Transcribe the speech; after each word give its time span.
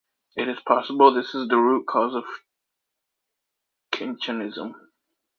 It 0.35 0.49
is 0.49 0.57
possible 0.65 1.13
this 1.13 1.35
is 1.35 1.47
the 1.47 1.59
root 1.59 1.85
cause 1.85 2.15
of 2.15 2.23
cinchonism. 3.93 4.73